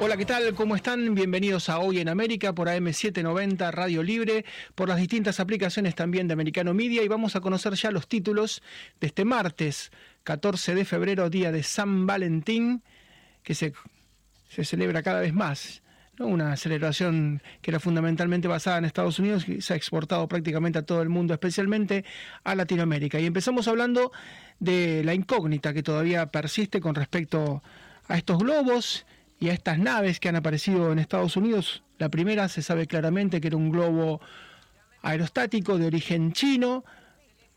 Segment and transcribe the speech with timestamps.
[0.00, 0.54] Hola, ¿qué tal?
[0.56, 1.14] ¿Cómo están?
[1.14, 4.44] Bienvenidos a Hoy en América por AM790 Radio Libre,
[4.74, 8.60] por las distintas aplicaciones también de Americano Media y vamos a conocer ya los títulos
[9.00, 9.92] de este martes
[10.24, 12.82] 14 de febrero, día de San Valentín,
[13.44, 13.72] que se,
[14.48, 15.80] se celebra cada vez más.
[16.18, 20.82] Una celebración que era fundamentalmente basada en Estados Unidos y se ha exportado prácticamente a
[20.82, 22.04] todo el mundo, especialmente
[22.42, 23.20] a Latinoamérica.
[23.20, 24.10] Y empezamos hablando
[24.58, 27.62] de la incógnita que todavía persiste con respecto
[28.08, 29.06] a estos globos
[29.44, 31.82] y a estas naves que han aparecido en Estados Unidos.
[31.98, 34.22] La primera se sabe claramente que era un globo
[35.02, 36.82] aerostático de origen chino.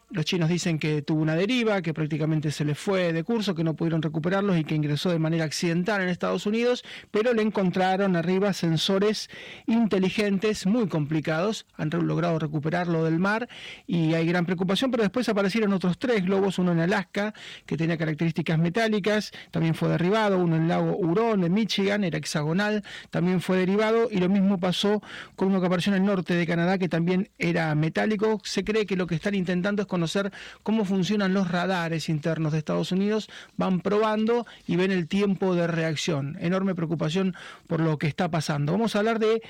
[0.10, 3.66] Los chinos dicen que tuvo una deriva, que prácticamente se le fue de curso, que
[3.66, 8.16] no pudieron recuperarlos y que ingresó de manera accidental en Estados Unidos, pero le encontraron
[8.16, 9.30] arriba sensores
[9.66, 13.50] inteligentes muy complicados, han logrado recuperarlo del mar
[13.86, 17.34] y hay gran preocupación, pero después aparecieron otros tres globos, uno en Alaska,
[17.66, 22.18] que tenía características metálicas, también fue derribado, uno en el lago Huron, en Michigan, era
[22.18, 25.02] hexagonal, también fue derivado y lo mismo pasó
[25.36, 28.40] con uno que apareció en el norte de Canadá, que también era metálico.
[28.46, 30.32] Se cree que lo que están intentando es conocer
[30.62, 35.66] cómo funcionan los radares internos de Estados Unidos, van probando y ven el tiempo de
[35.66, 36.38] reacción.
[36.40, 38.74] Enorme preocupación por lo que está pasando.
[38.74, 39.42] Vamos a hablar de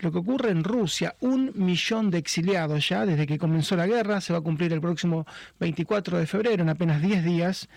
[0.00, 4.20] lo que ocurre en Rusia, un millón de exiliados ya desde que comenzó la guerra,
[4.20, 5.26] se va a cumplir el próximo
[5.60, 7.68] 24 de febrero, en apenas 10 días,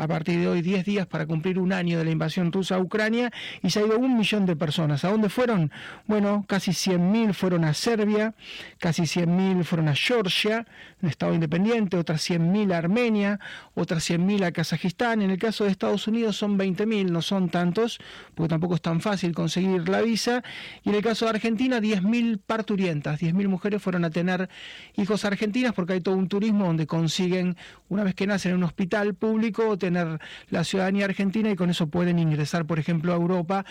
[0.00, 2.78] a partir de hoy 10 días para cumplir un año de la invasión rusa a
[2.78, 3.30] Ucrania
[3.62, 5.04] y se ha ido un millón de personas.
[5.04, 5.70] ¿A dónde fueron?
[6.06, 8.34] Bueno, casi 100.000 fueron a Serbia,
[8.78, 10.66] casi 100.000 fueron a Georgia,
[11.02, 13.40] un estado independiente, otras 100.000 a Armenia,
[13.74, 15.20] otras 100.000 a Kazajistán.
[15.20, 18.00] En el caso de Estados Unidos son 20.000, no son tantos,
[18.34, 20.42] porque tampoco es tan fácil conseguir la visa.
[20.82, 24.48] Y en el caso de Argentina, 10.000 parturientas, 10.000 mujeres fueron a tener
[24.96, 27.58] hijos argentinas porque hay todo un turismo donde consiguen,
[27.90, 31.88] una vez que nacen en un hospital público, tener la ciudadanía argentina y con eso
[31.88, 33.64] pueden ingresar, por ejemplo, a Europa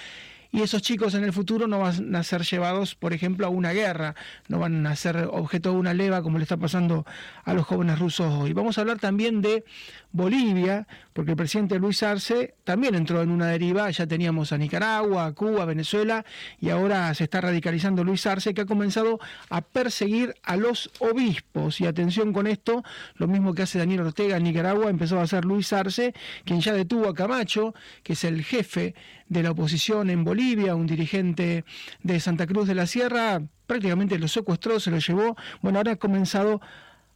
[0.51, 3.71] y esos chicos en el futuro no van a ser llevados, por ejemplo, a una
[3.71, 4.15] guerra,
[4.47, 7.05] no van a ser objeto de una leva como le está pasando
[7.43, 8.53] a los jóvenes rusos hoy.
[8.53, 9.63] Vamos a hablar también de
[10.11, 15.27] Bolivia, porque el presidente Luis Arce también entró en una deriva, ya teníamos a Nicaragua,
[15.27, 16.25] a Cuba, a Venezuela,
[16.59, 21.79] y ahora se está radicalizando Luis Arce, que ha comenzado a perseguir a los obispos.
[21.79, 22.83] Y atención con esto,
[23.15, 26.73] lo mismo que hace Daniel Ortega en Nicaragua, empezó a hacer Luis Arce, quien ya
[26.73, 28.95] detuvo a Camacho, que es el jefe
[29.29, 31.63] de la oposición en Bolivia, un dirigente
[32.03, 35.37] de Santa Cruz de la Sierra, prácticamente lo secuestró, se lo llevó.
[35.61, 36.59] Bueno, ahora ha comenzado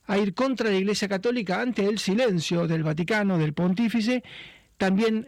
[0.06, 4.24] a ir contra la Iglesia Católica ante el silencio del Vaticano, del pontífice.
[4.78, 5.28] También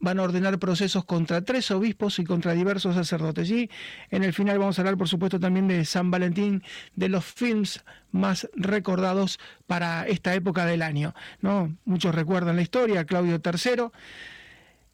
[0.00, 3.50] van a ordenar procesos contra tres obispos y contra diversos sacerdotes.
[3.50, 3.70] Y
[4.10, 6.62] en el final vamos a hablar, por supuesto, también de San Valentín,
[6.94, 11.14] de los films más recordados para esta época del año.
[11.40, 11.74] ¿no?
[11.84, 13.90] Muchos recuerdan la historia, Claudio III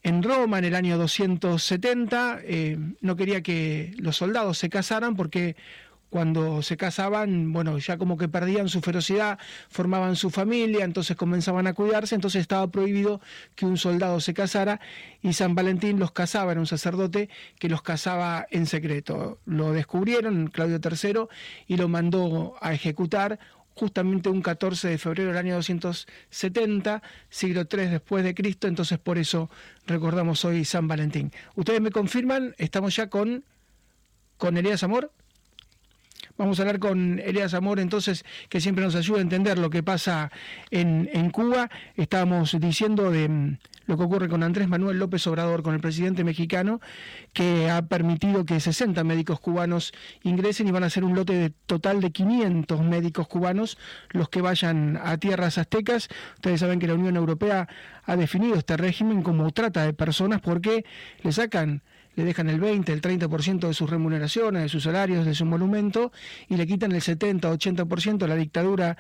[0.05, 5.57] en Roma en el año 270 eh, no quería que los soldados se casaran porque
[6.15, 9.37] cuando se casaban, bueno, ya como que perdían su ferocidad,
[9.69, 13.21] formaban su familia, entonces comenzaban a cuidarse, entonces estaba prohibido
[13.57, 14.79] que un soldado se casara
[15.23, 19.41] y San Valentín los casaba, era un sacerdote que los casaba en secreto.
[19.45, 21.27] Lo descubrieron Claudio III
[21.67, 23.41] y lo mandó a ejecutar
[23.75, 29.19] justamente un 14 de febrero del año 270, siglo III después de Cristo, entonces por
[29.19, 29.51] eso
[29.87, 31.33] recordamos hoy San Valentín.
[31.57, 33.45] Ustedes me confirman, estamos ya con,
[34.39, 35.11] con Elías Amor.
[36.37, 39.85] Vamos a hablar con Elías Amor, entonces, que siempre nos ayuda a entender lo que
[39.85, 40.33] pasa
[40.73, 41.71] en, en Cuba.
[41.95, 46.25] Estábamos diciendo de mm, lo que ocurre con Andrés Manuel López Obrador, con el presidente
[46.25, 46.81] mexicano,
[47.33, 49.93] que ha permitido que 60 médicos cubanos
[50.25, 53.79] ingresen y van a ser un lote de total de 500 médicos cubanos
[54.11, 56.09] los que vayan a tierras aztecas.
[56.35, 57.69] Ustedes saben que la Unión Europea
[58.07, 60.85] ha definido este régimen como trata de personas porque
[61.23, 61.83] le sacan
[62.17, 66.13] le dejan el 20, el 30% de sus remuneraciones, de sus salarios, de su monumento,
[66.49, 68.97] y le quitan el 70, 80% de la dictadura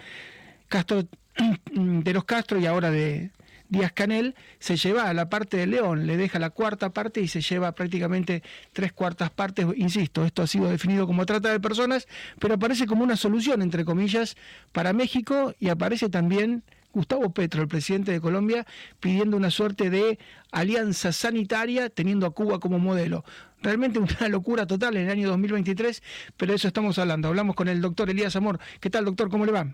[0.68, 1.04] Castro,
[1.72, 3.30] de los Castro y ahora de
[3.68, 7.28] Díaz Canel, se lleva a la parte de León, le deja la cuarta parte y
[7.28, 9.66] se lleva prácticamente tres cuartas partes.
[9.76, 12.06] Insisto, esto ha sido definido como trata de personas,
[12.38, 14.36] pero aparece como una solución, entre comillas,
[14.72, 16.62] para México y aparece también
[16.94, 18.64] Gustavo Petro, el presidente de Colombia,
[19.00, 20.18] pidiendo una suerte de
[20.52, 23.24] alianza sanitaria teniendo a Cuba como modelo.
[23.62, 26.02] Realmente una locura total en el año 2023,
[26.36, 27.28] pero de eso estamos hablando.
[27.28, 28.60] Hablamos con el doctor Elías Amor.
[28.80, 29.28] ¿Qué tal, doctor?
[29.28, 29.66] ¿Cómo le va?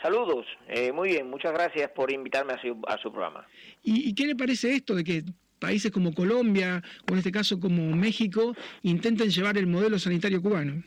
[0.00, 3.46] Saludos, eh, muy bien, muchas gracias por invitarme a su, a su programa.
[3.82, 5.24] ¿Y, ¿Y, qué le parece esto de que
[5.58, 10.82] países como Colombia o en este caso como México intenten llevar el modelo sanitario cubano?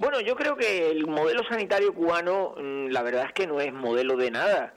[0.00, 3.70] Bueno, yo creo que el modelo sanitario cubano, mm, la verdad es que no es
[3.70, 4.72] modelo de nada.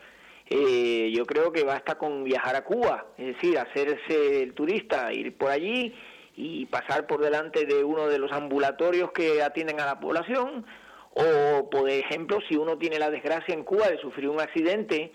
[0.49, 5.37] Eh, yo creo que basta con viajar a Cuba, es decir, hacerse el turista, ir
[5.37, 5.95] por allí
[6.35, 10.65] y pasar por delante de uno de los ambulatorios que atienden a la población,
[11.13, 15.13] o por ejemplo, si uno tiene la desgracia en Cuba de sufrir un accidente,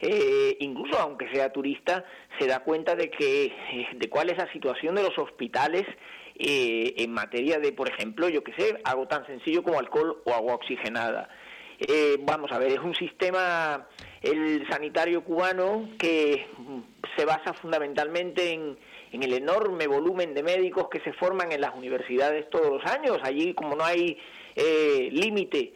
[0.00, 2.04] eh, incluso aunque sea turista,
[2.38, 5.86] se da cuenta de que eh, de cuál es la situación de los hospitales
[6.38, 10.34] eh, en materia de, por ejemplo, yo que sé, algo tan sencillo como alcohol o
[10.34, 11.30] agua oxigenada.
[11.78, 13.86] Eh, vamos a ver, es un sistema,
[14.20, 16.46] el sanitario cubano, que
[17.16, 18.76] se basa fundamentalmente en,
[19.12, 23.18] el enorme volumen de médicos que se forman en las universidades todos los años.
[23.22, 24.18] Allí, como no hay
[24.54, 25.72] eh, límite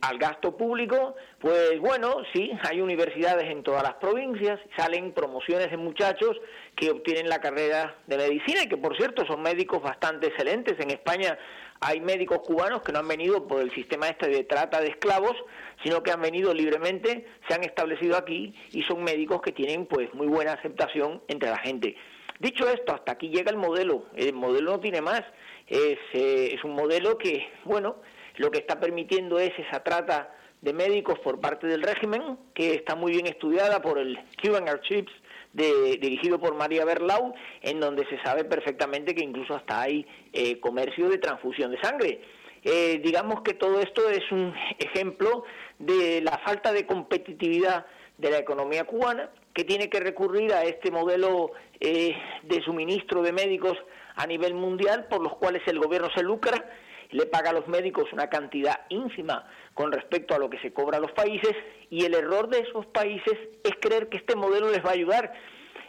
[0.00, 5.76] al gasto público, pues bueno, sí, hay universidades en todas las provincias, salen promociones de
[5.76, 6.36] muchachos
[6.76, 10.78] que obtienen la carrera de medicina y que por cierto son médicos bastante excelentes.
[10.78, 11.38] En España
[11.80, 15.34] hay médicos cubanos que no han venido por el sistema este de trata de esclavos,
[15.82, 20.12] sino que han venido libremente, se han establecido aquí y son médicos que tienen pues
[20.12, 21.96] muy buena aceptación entre la gente.
[22.38, 24.04] Dicho esto, hasta aquí llega el modelo.
[24.14, 25.22] El modelo no tiene más.
[25.66, 27.96] Es, eh, es un modelo que, bueno,
[28.36, 32.94] lo que está permitiendo es esa trata de médicos por parte del régimen, que está
[32.94, 35.12] muy bien estudiada por el Cuban Archives,
[35.52, 40.60] de, dirigido por María Berlau, en donde se sabe perfectamente que incluso hasta hay eh,
[40.60, 42.20] comercio de transfusión de sangre.
[42.62, 45.44] Eh, digamos que todo esto es un ejemplo
[45.78, 47.86] de la falta de competitividad
[48.18, 53.32] de la economía cubana, que tiene que recurrir a este modelo eh, de suministro de
[53.32, 53.76] médicos
[54.16, 56.64] a nivel mundial, por los cuales el gobierno se lucra
[57.10, 60.98] le paga a los médicos una cantidad ínfima con respecto a lo que se cobra
[60.98, 61.52] a los países
[61.90, 65.32] y el error de esos países es creer que este modelo les va a ayudar.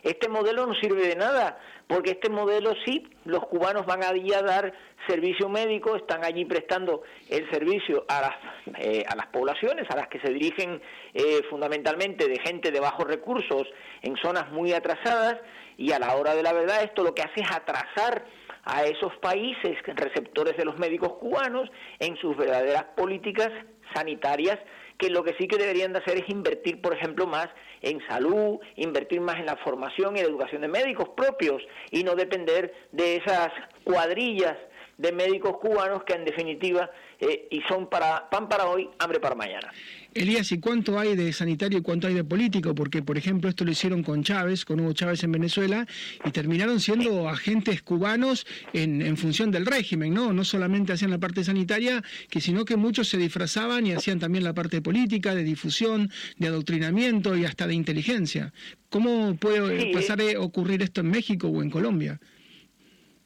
[0.03, 4.41] Este modelo no sirve de nada, porque este modelo sí, los cubanos van allí a
[4.41, 4.71] dar
[5.07, 10.07] servicio médico, están allí prestando el servicio a las, eh, a las poblaciones, a las
[10.07, 10.81] que se dirigen
[11.13, 13.67] eh, fundamentalmente de gente de bajos recursos
[14.01, 15.39] en zonas muy atrasadas,
[15.77, 18.25] y a la hora de la verdad esto lo que hace es atrasar
[18.67, 21.69] a esos países receptores de los médicos cubanos
[21.99, 23.49] en sus verdaderas políticas
[23.93, 24.59] sanitarias
[24.97, 27.47] que lo que sí que deberían de hacer es invertir, por ejemplo, más
[27.81, 31.61] en salud, invertir más en la formación y educación de médicos propios
[31.91, 33.49] y no depender de esas
[33.83, 34.57] cuadrillas
[34.97, 36.89] de médicos cubanos que en definitiva
[37.19, 39.71] eh, y son para pan para hoy, hambre para mañana.
[40.13, 42.73] Elías, ¿y cuánto hay de sanitario y cuánto hay de político?
[42.73, 45.85] Porque, por ejemplo, esto lo hicieron con Chávez, con Hugo Chávez en Venezuela,
[46.25, 50.33] y terminaron siendo agentes cubanos en, en función del régimen, ¿no?
[50.33, 54.43] No solamente hacían la parte sanitaria, que sino que muchos se disfrazaban y hacían también
[54.43, 58.53] la parte política, de difusión, de adoctrinamiento y hasta de inteligencia.
[58.89, 62.19] ¿Cómo puede pasar a ocurrir esto en México o en Colombia?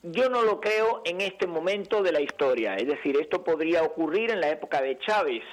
[0.04, 4.32] Yo no lo creo en este momento de la historia, es decir, esto podría ocurrir
[4.32, 5.44] en la época de Chávez.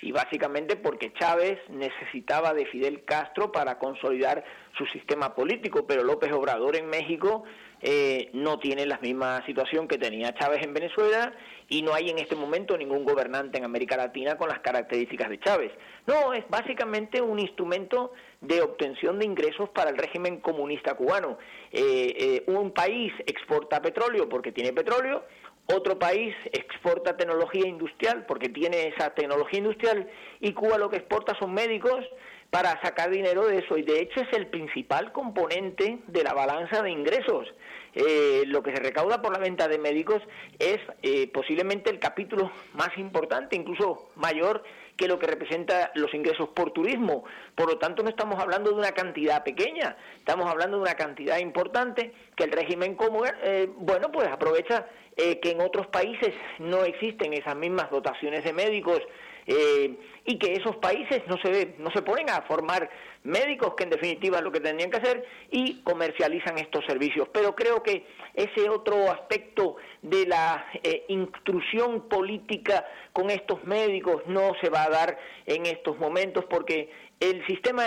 [0.00, 4.44] Y básicamente porque Chávez necesitaba de Fidel Castro para consolidar
[4.78, 7.42] su sistema político, pero López Obrador en México
[7.82, 11.32] eh, no tiene la misma situación que tenía Chávez en Venezuela
[11.68, 15.40] y no hay en este momento ningún gobernante en América Latina con las características de
[15.40, 15.72] Chávez.
[16.06, 21.38] No, es básicamente un instrumento de obtención de ingresos para el régimen comunista cubano.
[21.72, 25.24] Eh, eh, un país exporta petróleo porque tiene petróleo,
[25.72, 30.10] otro país exporta tecnología industrial porque tiene esa tecnología industrial
[30.40, 32.04] y Cuba lo que exporta son médicos
[32.50, 36.82] para sacar dinero de eso y de hecho es el principal componente de la balanza
[36.82, 37.46] de ingresos.
[37.94, 40.22] Eh, lo que se recauda por la venta de médicos
[40.58, 44.62] es eh, posiblemente el capítulo más importante, incluso mayor
[44.96, 47.24] que lo que representa los ingresos por turismo.
[47.54, 51.38] Por lo tanto, no estamos hablando de una cantidad pequeña, estamos hablando de una cantidad
[51.38, 57.34] importante que el régimen común, eh, bueno, pues aprovecha que en otros países no existen
[57.34, 59.02] esas mismas dotaciones de médicos
[59.46, 62.90] eh, y que esos países no se, no se ponen a formar
[63.22, 67.28] médicos, que en definitiva es lo que tendrían que hacer, y comercializan estos servicios.
[67.32, 74.52] Pero creo que ese otro aspecto de la eh, intrusión política con estos médicos no
[74.60, 77.84] se va a dar en estos momentos porque el sistema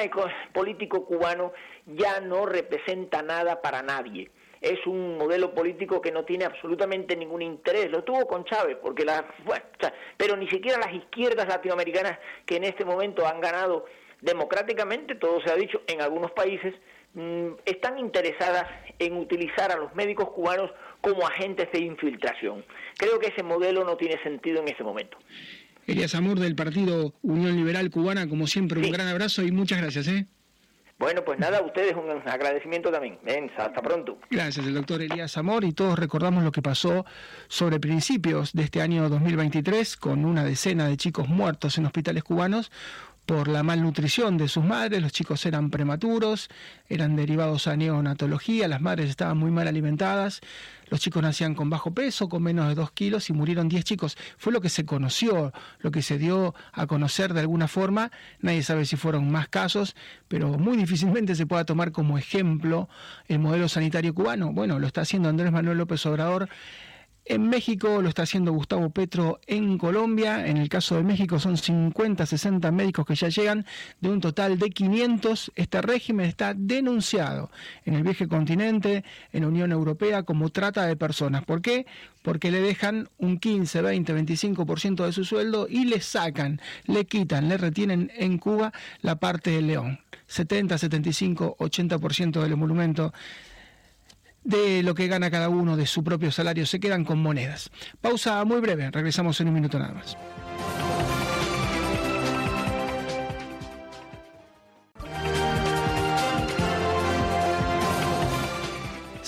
[0.54, 1.54] político cubano
[1.88, 4.30] ya no representa nada para nadie.
[4.64, 7.92] Es un modelo político que no tiene absolutamente ningún interés.
[7.92, 9.66] Lo tuvo con Chávez, porque la, bueno,
[10.16, 13.86] pero ni siquiera las izquierdas latinoamericanas que en este momento han ganado
[14.22, 16.74] democráticamente, todo se ha dicho, en algunos países,
[17.14, 18.66] mm, están interesadas
[19.00, 22.64] en utilizar a los médicos cubanos como agentes de infiltración.
[22.98, 25.18] Creo que ese modelo no tiene sentido en este momento.
[25.86, 30.08] Elías Amor del Partido Unión Liberal Cubana, como siempre, un gran abrazo y muchas gracias.
[30.08, 30.26] ¿eh?
[31.04, 33.20] Bueno, pues nada, ustedes un agradecimiento también.
[33.24, 34.18] Ven, hasta pronto.
[34.30, 35.66] Gracias, el doctor Elías Amor.
[35.66, 37.06] Y todos recordamos lo que pasó
[37.50, 42.72] sobre principios de este año 2023 con una decena de chicos muertos en hospitales cubanos
[43.26, 46.50] por la malnutrición de sus madres, los chicos eran prematuros,
[46.90, 50.42] eran derivados a neonatología, las madres estaban muy mal alimentadas,
[50.90, 54.18] los chicos nacían con bajo peso, con menos de dos kilos y murieron 10 chicos.
[54.38, 58.12] Fue lo que se conoció, lo que se dio a conocer de alguna forma.
[58.42, 59.96] Nadie sabe si fueron más casos,
[60.28, 62.90] pero muy difícilmente se pueda tomar como ejemplo
[63.28, 64.52] el modelo sanitario cubano.
[64.52, 66.50] Bueno, lo está haciendo Andrés Manuel López Obrador
[67.26, 70.46] en México lo está haciendo Gustavo Petro en Colombia.
[70.46, 73.66] En el caso de México son 50, 60 médicos que ya llegan
[74.02, 75.52] de un total de 500.
[75.56, 77.50] Este régimen está denunciado
[77.86, 81.46] en el viejo continente, en la Unión Europea, como trata de personas.
[81.46, 81.86] ¿Por qué?
[82.24, 87.48] Porque le dejan un 15, 20, 25% de su sueldo y le sacan, le quitan,
[87.48, 90.00] le retienen en Cuba la parte del león.
[90.28, 93.14] 70, 75, 80% del monumento
[94.44, 97.72] de lo que gana cada uno de su propio salario, se quedan con monedas.
[98.02, 100.18] Pausa muy breve, regresamos en un minuto nada más.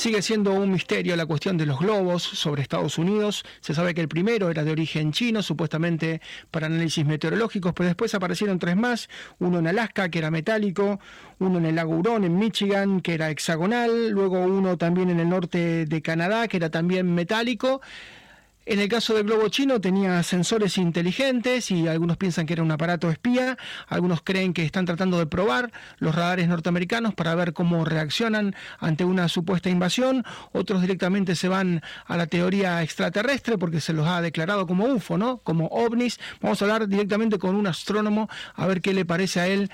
[0.06, 3.44] Sigue siendo un misterio la cuestión de los globos sobre Estados Unidos.
[3.60, 6.22] Se sabe que el primero era de origen chino, supuestamente
[6.52, 9.10] para análisis meteorológicos, pero después aparecieron tres más.
[9.40, 11.00] Uno en Alaska, que era metálico,
[11.40, 15.88] uno en el lago en Michigan, que era hexagonal, luego uno también en el norte
[15.88, 17.82] de Canadá, que era también metálico.
[18.68, 22.72] En el caso del globo chino tenía sensores inteligentes y algunos piensan que era un
[22.72, 27.86] aparato espía, algunos creen que están tratando de probar los radares norteamericanos para ver cómo
[27.86, 33.94] reaccionan ante una supuesta invasión, otros directamente se van a la teoría extraterrestre porque se
[33.94, 35.38] los ha declarado como UFO, ¿no?
[35.38, 36.20] Como ovnis.
[36.42, 39.70] Vamos a hablar directamente con un astrónomo a ver qué le parece a él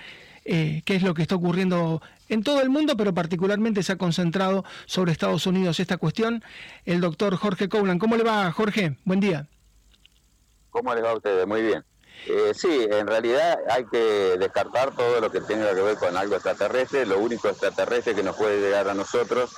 [0.45, 3.97] eh, qué es lo que está ocurriendo en todo el mundo, pero particularmente se ha
[3.97, 6.43] concentrado sobre Estados Unidos esta cuestión.
[6.85, 7.99] El doctor Jorge Coulan.
[7.99, 8.97] ¿Cómo le va, Jorge?
[9.05, 9.47] Buen día.
[10.69, 11.45] ¿Cómo les va a ustedes?
[11.45, 11.83] Muy bien.
[12.27, 16.35] Eh, sí, en realidad hay que descartar todo lo que tenga que ver con algo
[16.35, 17.05] extraterrestre.
[17.05, 19.51] Lo único extraterrestre que nos puede llegar a nosotros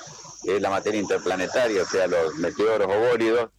[0.44, 3.50] es la materia interplanetaria, o sea, los meteoros o bólidos,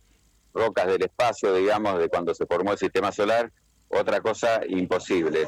[0.53, 3.51] rocas del espacio, digamos, de cuando se formó el sistema solar,
[3.89, 5.47] otra cosa imposible.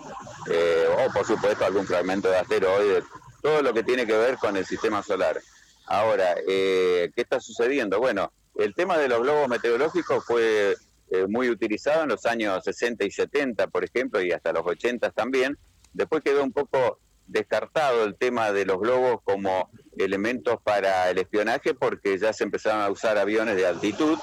[0.49, 3.03] Eh, o por supuesto algún fragmento de asteroide,
[3.41, 5.39] todo lo que tiene que ver con el sistema solar.
[5.85, 7.99] Ahora, eh, ¿qué está sucediendo?
[7.99, 10.75] Bueno, el tema de los globos meteorológicos fue
[11.09, 15.11] eh, muy utilizado en los años 60 y 70, por ejemplo, y hasta los 80
[15.11, 15.57] también.
[15.93, 21.73] Después quedó un poco descartado el tema de los globos como elementos para el espionaje
[21.73, 24.17] porque ya se empezaron a usar aviones de altitud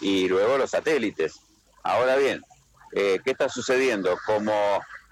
[0.00, 1.40] y luego los satélites.
[1.82, 2.42] Ahora bien,
[2.94, 4.16] eh, ¿qué está sucediendo?
[4.24, 4.52] Como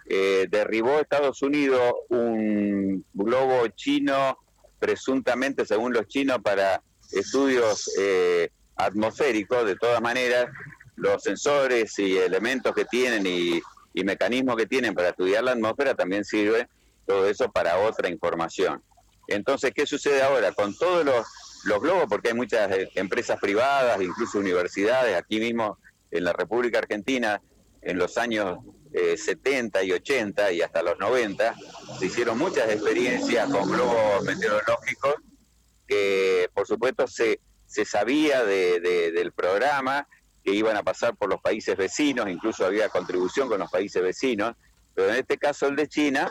[0.07, 4.39] eh, derribó Estados Unidos un globo chino,
[4.79, 10.47] presuntamente, según los chinos, para estudios eh, atmosféricos, de todas maneras,
[10.97, 13.61] los sensores y elementos que tienen y,
[14.05, 16.67] mecanismos que tienen para estudiar la atmósfera también sirve
[17.07, 18.83] todo eso para otra información.
[19.29, 20.53] Entonces, ¿qué sucede ahora?
[20.53, 21.27] Con todos los,
[21.65, 25.79] los globos, porque hay muchas empresas privadas, incluso universidades, aquí mismo
[26.11, 27.41] en la República Argentina,
[27.83, 28.59] en los años
[28.93, 31.55] 70 eh, y 80 y hasta los 90,
[31.99, 35.15] se hicieron muchas experiencias con globos meteorológicos
[35.87, 40.07] que por supuesto se, se sabía de, del programa,
[40.45, 44.55] que iban a pasar por los países vecinos, incluso había contribución con los países vecinos,
[44.95, 46.31] pero en este caso el de China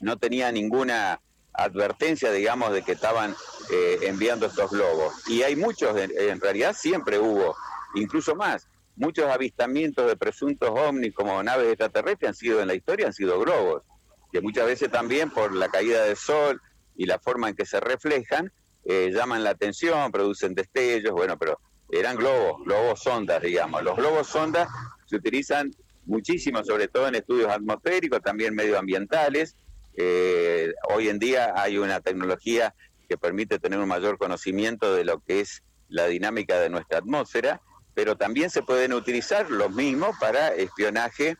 [0.00, 1.20] no tenía ninguna
[1.52, 3.34] advertencia, digamos, de que estaban
[3.70, 5.28] eh, enviando estos globos.
[5.28, 7.54] Y hay muchos, en realidad siempre hubo,
[7.94, 8.69] incluso más
[9.00, 13.40] muchos avistamientos de presuntos ovnis como naves extraterrestres han sido en la historia, han sido
[13.40, 13.82] globos,
[14.30, 16.60] que muchas veces también por la caída del sol
[16.96, 18.52] y la forma en que se reflejan,
[18.84, 21.58] eh, llaman la atención, producen destellos, bueno, pero
[21.90, 23.82] eran globos, globos sondas, digamos.
[23.82, 24.68] Los globos sondas
[25.06, 25.70] se utilizan
[26.04, 29.56] muchísimo, sobre todo en estudios atmosféricos, también medioambientales.
[29.96, 32.74] Eh, hoy en día hay una tecnología
[33.08, 37.62] que permite tener un mayor conocimiento de lo que es la dinámica de nuestra atmósfera
[38.00, 41.36] pero también se pueden utilizar los mismos para espionaje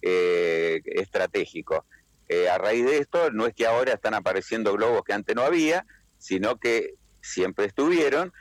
[0.00, 1.84] eh, estratégico.
[2.28, 5.42] Eh, a raíz de esto, no es que ahora están apareciendo globos que antes no
[5.42, 5.84] había,
[6.18, 8.32] sino que siempre estuvieron.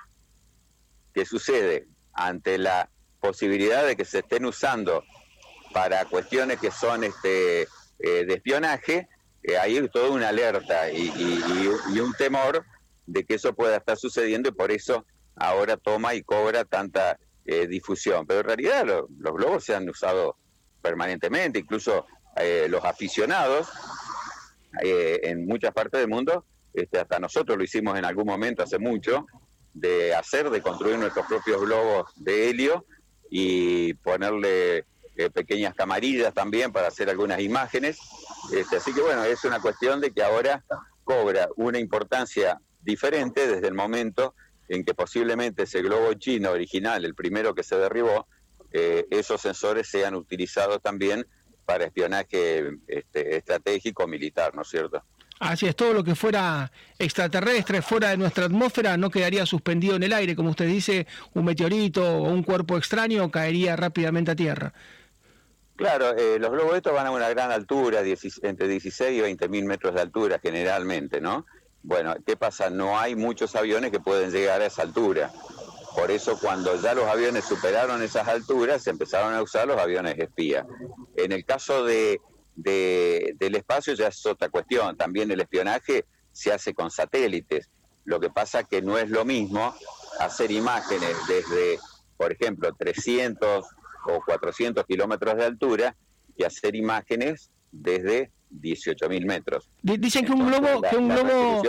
[1.16, 1.88] ¿Qué sucede?
[2.14, 5.04] Ante la posibilidad de que se estén usando
[5.74, 9.08] para cuestiones que son este, eh, de espionaje,
[9.60, 11.10] hay toda una alerta y,
[12.00, 12.64] un temor
[13.08, 17.68] de que eso pueda estar sucediendo y por eso ahora toma y cobra tanta eh,
[17.68, 18.26] difusión.
[18.26, 20.38] Pero en realidad los globos se han usado
[20.82, 22.06] permanentemente, incluso
[22.68, 23.70] los aficionados
[24.82, 29.28] en muchas partes del mundo, este, hasta nosotros lo hicimos en algún momento hace mucho,
[29.74, 32.86] de hacer, de construir nuestros propios globos de helio
[33.30, 34.86] y ponerle
[35.16, 37.98] eh, pequeñas camarillas también para hacer algunas imágenes.
[38.52, 40.64] Este, así que bueno, es una cuestión de que ahora
[41.04, 44.36] cobra una importancia diferente desde el momento
[44.70, 48.28] en que posiblemente ese globo chino original, el primero que se derribó,
[48.72, 51.26] eh, esos sensores sean utilizados también
[51.66, 55.04] para espionaje este, estratégico militar, ¿no es cierto?
[55.40, 60.04] Así es, todo lo que fuera extraterrestre, fuera de nuestra atmósfera, no quedaría suspendido en
[60.04, 64.74] el aire, como usted dice, un meteorito o un cuerpo extraño caería rápidamente a tierra.
[65.76, 68.02] Claro, eh, los globos estos van a una gran altura,
[68.44, 71.46] entre 16 y 20 mil metros de altura generalmente, ¿no?
[71.84, 72.70] Bueno, ¿qué pasa?
[72.70, 75.32] No hay muchos aviones que pueden llegar a esa altura.
[75.96, 80.18] Por eso cuando ya los aviones superaron esas alturas, se empezaron a usar los aviones
[80.18, 80.66] espía.
[81.18, 82.22] En el caso de,
[82.56, 84.96] del espacio ya es otra cuestión.
[84.96, 87.70] También el espionaje se hace con satélites.
[88.06, 89.76] Lo que pasa que no es lo mismo
[90.20, 91.80] hacer imágenes desde,
[92.18, 93.66] por ejemplo, 300
[94.06, 95.96] o 400 kilómetros de altura
[96.36, 99.70] y hacer imágenes desde 18.000 metros.
[99.82, 101.62] Dicen que un globo, que un globo,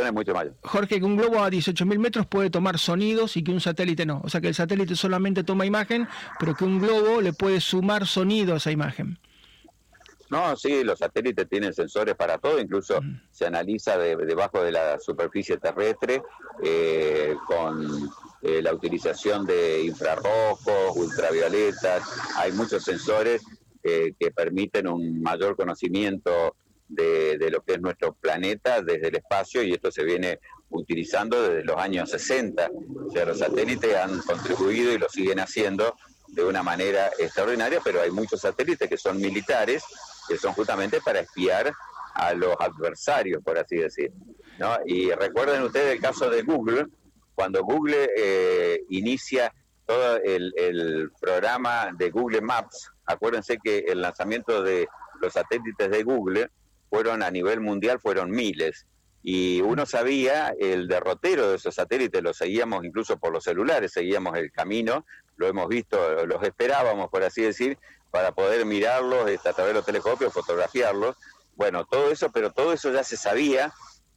[0.62, 4.20] Jorge, que un globo a 18.000 metros puede tomar sonidos y que un satélite no.
[4.24, 8.06] O sea que el satélite solamente toma imagen, pero que un globo le puede sumar
[8.06, 9.18] sonido a esa imagen.
[10.30, 13.00] No, sí, los satélites tienen sensores para todo, incluso
[13.30, 16.22] se analiza debajo de la superficie terrestre
[16.62, 18.10] eh, con
[18.42, 22.02] eh, la utilización de infrarrojos, ultravioletas,
[22.36, 23.42] hay muchos sensores
[23.82, 26.56] eh, que permiten un mayor conocimiento
[26.94, 31.64] de, lo que es nuestro planeta desde el espacio y esto se viene utilizando desde
[31.64, 32.71] los años 60.
[33.06, 35.97] O sea, los satélites han contribuido y lo siguen haciendo
[36.28, 39.84] de una manera extraordinaria, pero hay muchos satélites que son militares,
[40.28, 41.73] que son justamente para espiar
[42.14, 44.12] a los adversarios, por así decir.
[44.58, 44.76] ¿no?
[44.86, 46.86] Y recuerden ustedes el caso de Google,
[47.34, 49.52] cuando Google eh, inicia
[49.86, 54.88] todo el, programa de Google Maps, acuérdense que el lanzamiento de
[55.21, 56.50] los satélites de Google
[56.95, 58.87] fueron a nivel mundial, fueron miles.
[59.21, 64.39] Y uno sabía el derrotero de esos satélites, lo seguíamos incluso por los celulares, seguíamos
[64.39, 65.04] el camino,
[65.35, 67.78] lo hemos visto, los esperábamos, por así decir,
[68.13, 71.17] para poder mirarlos este, a través de los telescopios, fotografiarlos.
[71.57, 73.73] Bueno, todo eso, pero todo eso ya se sabía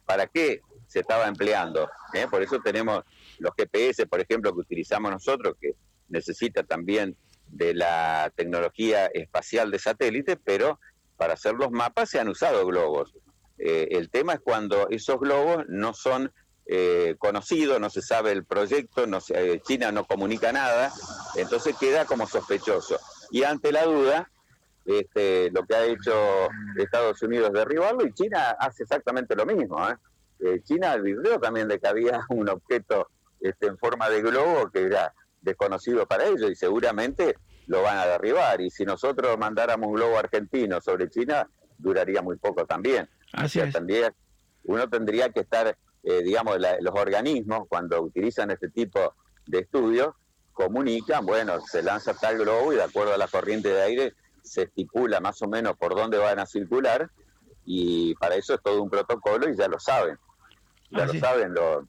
[0.06, 1.90] para qué se estaba empleando.
[2.14, 2.28] ¿eh?
[2.30, 3.02] Por eso tenemos
[3.40, 5.72] los GPS, por ejemplo, que utilizamos nosotros, que
[6.10, 7.16] necesita también
[7.48, 10.78] de la tecnología espacial de satélite, pero
[11.18, 13.14] para hacer los mapas se han usado globos.
[13.58, 16.32] Eh, el tema es cuando esos globos no son
[16.64, 19.18] eh, conocidos, no se sabe el proyecto, no
[19.66, 20.90] China no comunica nada,
[21.34, 22.98] entonces queda como sospechoso.
[23.30, 24.30] Y ante la duda,
[24.88, 29.86] este, lo que ha hecho Estados Unidos es derribarlo y China hace exactamente lo mismo.
[29.86, 29.94] ¿eh?
[30.40, 34.84] Eh, China advirtió también de que había un objeto este, en forma de globo que
[34.84, 37.36] era desconocido para ellos y seguramente
[37.68, 38.60] lo van a derribar.
[38.60, 43.08] Y si nosotros mandáramos un globo argentino sobre China, duraría muy poco también.
[43.32, 44.12] Así También
[44.64, 49.14] uno tendría que estar, eh, digamos, los organismos cuando utilizan este tipo
[49.46, 50.14] de estudios,
[50.52, 54.62] comunican, bueno, se lanza tal globo y de acuerdo a la corriente de aire se
[54.62, 57.10] estipula más o menos por dónde van a circular
[57.64, 60.18] y para eso es todo un protocolo y ya lo saben.
[60.90, 61.84] Ya lo saben los,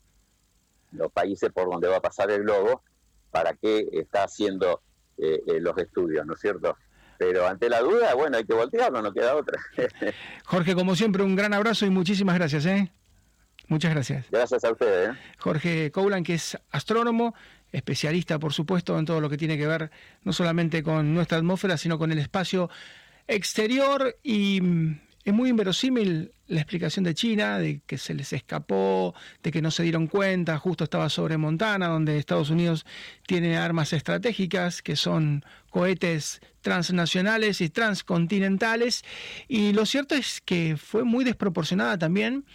[0.91, 2.83] los países por donde va a pasar el globo,
[3.31, 4.81] para qué está haciendo
[5.21, 6.77] eh, eh, los estudios, ¿no es cierto?
[7.17, 9.59] Pero ante la duda, bueno, hay que voltearlo, no queda otra.
[10.45, 12.91] Jorge, como siempre, un gran abrazo y muchísimas gracias, ¿eh?
[13.67, 14.25] Muchas gracias.
[14.31, 15.09] Gracias a ustedes.
[15.09, 15.19] ¿eh?
[15.37, 17.35] Jorge Coulan, que es astrónomo,
[17.71, 19.91] especialista, por supuesto, en todo lo que tiene que ver
[20.23, 22.69] no solamente con nuestra atmósfera, sino con el espacio
[23.27, 29.13] exterior y mm, es muy inverosímil la explicación de China, de que se les escapó,
[29.43, 32.85] de que no se dieron cuenta, justo estaba sobre Montana, donde Estados Unidos
[33.27, 39.03] tiene armas estratégicas, que son cohetes transnacionales y transcontinentales,
[39.47, 42.45] y lo cierto es que fue muy desproporcionada también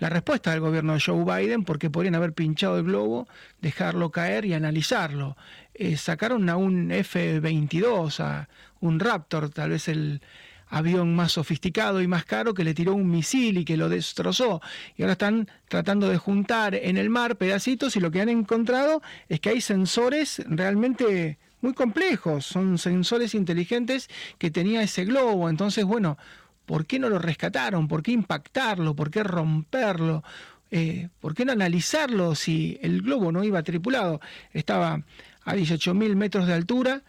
[0.00, 3.28] la respuesta del gobierno de Joe Biden, porque podrían haber pinchado el globo,
[3.60, 5.36] dejarlo caer y analizarlo.
[5.74, 8.48] Eh, sacaron a un F-22, a
[8.80, 10.22] un Raptor, tal vez el
[10.70, 14.62] avión más sofisticado y más caro que le tiró un misil y que lo destrozó.
[14.96, 19.02] Y ahora están tratando de juntar en el mar pedacitos y lo que han encontrado
[19.28, 25.50] es que hay sensores realmente muy complejos, son sensores inteligentes que tenía ese globo.
[25.50, 26.16] Entonces, bueno,
[26.64, 27.88] ¿por qué no lo rescataron?
[27.88, 28.94] ¿Por qué impactarlo?
[28.94, 30.22] ¿Por qué romperlo?
[30.70, 34.20] Eh, ¿Por qué no analizarlo si el globo no iba tripulado?
[34.52, 35.02] Estaba
[35.44, 37.02] a 18.000 metros de altura.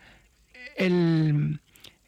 [0.76, 1.60] El,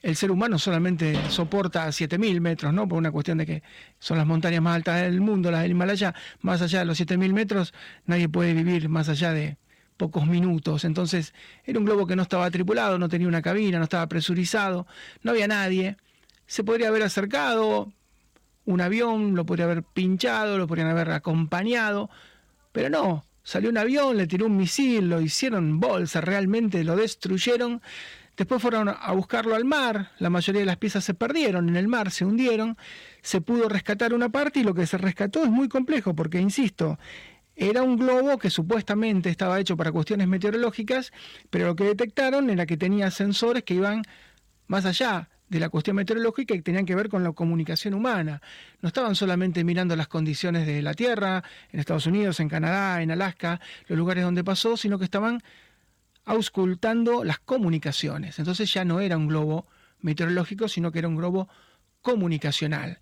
[0.03, 2.87] el ser humano solamente soporta 7.000 metros, ¿no?
[2.89, 3.63] Por una cuestión de que
[3.99, 7.31] son las montañas más altas del mundo, las del Himalaya, más allá de los 7.000
[7.31, 7.73] metros,
[8.05, 9.57] nadie puede vivir más allá de
[9.95, 10.83] pocos minutos.
[10.83, 14.85] Entonces, era un globo que no estaba tripulado, no tenía una cabina, no estaba presurizado,
[15.21, 15.95] no había nadie.
[16.47, 17.93] Se podría haber acercado
[18.65, 22.09] un avión, lo podría haber pinchado, lo podrían haber acompañado,
[22.73, 27.81] pero no, salió un avión, le tiró un misil, lo hicieron bolsa, realmente lo destruyeron
[28.35, 31.87] Después fueron a buscarlo al mar, la mayoría de las piezas se perdieron en el
[31.87, 32.77] mar, se hundieron,
[33.21, 36.97] se pudo rescatar una parte y lo que se rescató es muy complejo porque, insisto,
[37.55, 41.11] era un globo que supuestamente estaba hecho para cuestiones meteorológicas,
[41.51, 44.01] pero lo que detectaron era que tenía sensores que iban
[44.65, 48.41] más allá de la cuestión meteorológica y que tenían que ver con la comunicación humana.
[48.81, 53.11] No estaban solamente mirando las condiciones de la Tierra, en Estados Unidos, en Canadá, en
[53.11, 55.43] Alaska, los lugares donde pasó, sino que estaban
[56.25, 58.39] auscultando las comunicaciones.
[58.39, 59.67] Entonces ya no era un globo
[59.99, 61.49] meteorológico, sino que era un globo
[62.01, 62.99] comunicacional.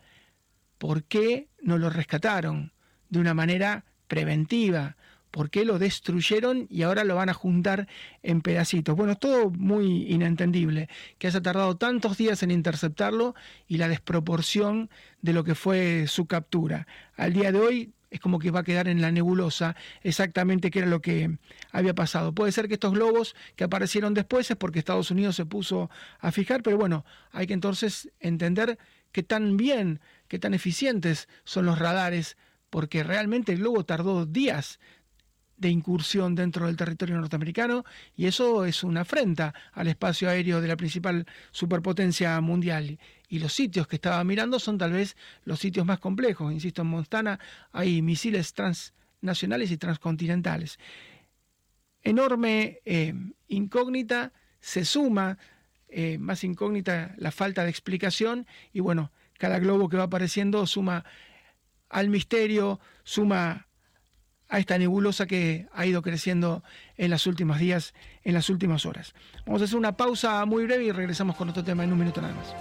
[0.78, 2.74] ¿Por qué no lo rescataron
[3.10, 4.98] de una manera preventiva?
[5.30, 7.88] ¿Por qué lo destruyeron y ahora lo van a juntar
[8.22, 8.96] en pedacitos?
[8.96, 13.36] Bueno, todo muy inentendible, que haya tardado tantos días en interceptarlo
[13.68, 14.90] y la desproporción
[15.22, 16.86] de lo que fue su captura.
[17.16, 20.80] Al día de hoy es como que va a quedar en la nebulosa exactamente qué
[20.80, 21.38] era lo que
[21.72, 22.36] había pasado.
[22.36, 26.32] Puede ser que estos globos que aparecieron después es porque Estados Unidos se puso a
[26.32, 28.78] fijar, pero bueno, hay que entonces entender
[29.14, 32.38] qué tan bien, qué tan eficientes son los radares,
[32.70, 34.80] porque realmente el globo tardó días
[35.62, 37.86] de incursión dentro del territorio norteamericano
[38.18, 42.98] y eso es una afrenta al espacio aéreo de la principal superpotencia mundial.
[43.30, 46.52] Y los sitios que estaba mirando son tal vez los sitios más complejos.
[46.52, 47.40] Insisto, en Montana
[47.72, 50.80] hay misiles transnacionales y transcontinentales.
[52.02, 53.14] Enorme eh,
[53.48, 55.38] incógnita, se suma
[55.88, 61.06] eh, más incógnita la falta de explicación y bueno, cada globo que va apareciendo suma
[61.90, 63.68] al misterio, suma
[64.52, 66.62] a esta nebulosa que ha ido creciendo
[66.98, 67.94] en los últimos días,
[68.26, 69.16] en las últimas horas.
[69.46, 72.22] Vamos a hacer una pausa muy breve y regresamos con otro tema en un minuto
[72.22, 72.54] nada más.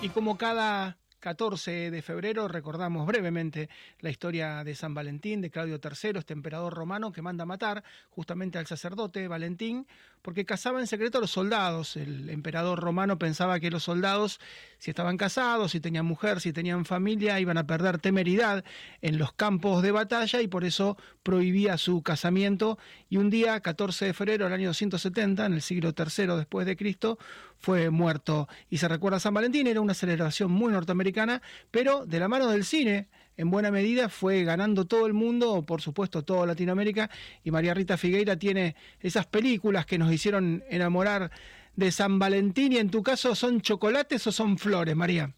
[0.00, 3.68] Y como cada 14 de febrero recordamos brevemente
[4.00, 7.82] la historia de San Valentín, de Claudio III, este emperador romano que manda a matar
[8.10, 9.86] justamente al sacerdote Valentín,
[10.22, 11.96] porque cazaba en secreto a los soldados.
[11.96, 14.40] El emperador romano pensaba que los soldados,
[14.78, 18.64] si estaban casados, si tenían mujer, si tenían familia, iban a perder temeridad
[19.00, 22.78] en los campos de batalla y por eso prohibía su casamiento.
[23.08, 26.76] Y un día, 14 de febrero del año 270, en el siglo III después de
[26.76, 27.18] Cristo,
[27.58, 28.48] fue muerto.
[28.70, 32.48] Y se recuerda a San Valentín, era una celebración muy norteamericana, pero de la mano
[32.48, 37.10] del cine, en buena medida fue ganando todo el mundo, por supuesto toda Latinoamérica,
[37.44, 41.30] y María Rita Figueira tiene esas películas que nos hicieron enamorar
[41.76, 45.32] de San Valentín, y en tu caso, ¿son chocolates o son flores, María?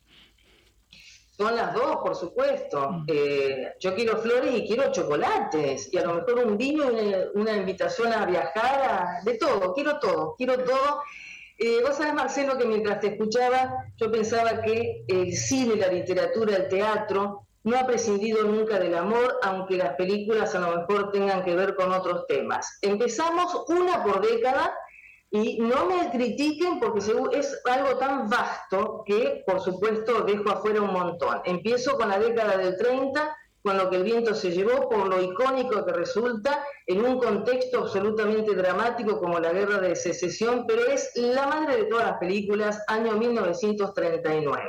[1.36, 2.90] Son las dos, por supuesto.
[2.90, 3.04] Mm.
[3.06, 7.56] Eh, yo quiero flores y quiero chocolates, y a lo mejor un vino, una, una
[7.56, 11.02] invitación a viajar, de todo, quiero todo, quiero todo.
[11.62, 16.56] Eh, vos sabés, Marcelo, que mientras te escuchaba, yo pensaba que el cine, la literatura,
[16.56, 21.44] el teatro, no ha prescindido nunca del amor, aunque las películas a lo mejor tengan
[21.44, 22.78] que ver con otros temas.
[22.80, 24.74] Empezamos una por década
[25.30, 27.00] y no me critiquen porque
[27.32, 31.42] es algo tan vasto que, por supuesto, dejo afuera un montón.
[31.44, 35.20] Empiezo con la década del 30 con lo que el viento se llevó, por lo
[35.20, 41.10] icónico que resulta en un contexto absolutamente dramático como la guerra de secesión, pero es
[41.14, 44.68] la madre de todas las películas, año 1939.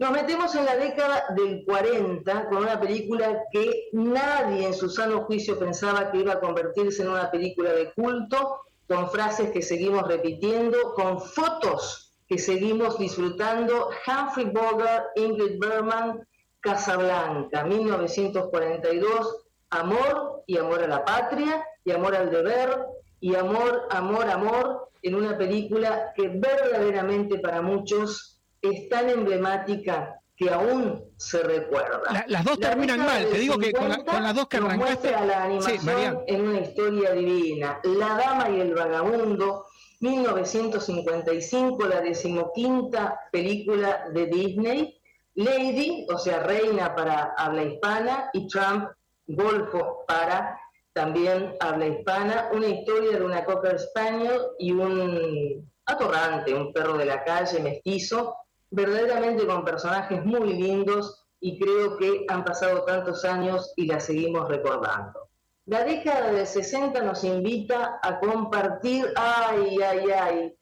[0.00, 5.24] Nos metemos en la década del 40 con una película que nadie en su sano
[5.24, 10.06] juicio pensaba que iba a convertirse en una película de culto, con frases que seguimos
[10.06, 13.90] repitiendo, con fotos que seguimos disfrutando.
[14.06, 16.24] Humphrey Bogart, Ingrid Bergman,
[16.60, 22.86] Casablanca, 1942, amor y amor a la patria y amor al deber
[23.20, 30.50] y amor, amor, amor en una película que verdaderamente para muchos es tan emblemática que
[30.50, 32.24] aún se recuerda.
[32.28, 35.10] las dos terminan mal, te digo que con, las dos que arrancaste...
[35.10, 37.80] Muestra la animación en una historia divina.
[37.82, 39.66] La Dama y el Vagabundo,
[40.00, 44.97] 1955, la decimoquinta película de Disney,
[45.38, 48.88] Lady, o sea, reina para habla hispana, y Trump,
[49.24, 50.58] golfo para
[50.92, 57.04] también habla hispana, una historia de una Cocker Spaniel y un atorrante, un perro de
[57.04, 58.34] la calle mestizo,
[58.70, 64.48] verdaderamente con personajes muy lindos y creo que han pasado tantos años y la seguimos
[64.48, 65.28] recordando.
[65.66, 70.58] La década del 60 nos invita a compartir, ay, ay, ay,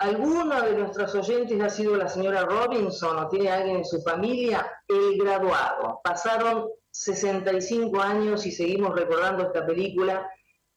[0.00, 4.66] ¿alguno de nuestros oyentes ha sido la señora Robinson o tiene alguien en su familia?
[4.88, 6.00] El graduado.
[6.02, 10.28] Pasaron 65 años y seguimos recordando esta película